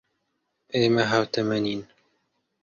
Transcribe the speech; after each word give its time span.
ئێمە 0.75 1.03
ھاوتەمەنین. 1.11 1.81